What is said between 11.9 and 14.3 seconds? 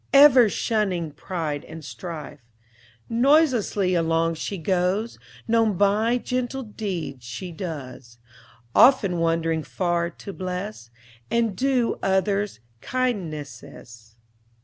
others kindnesses.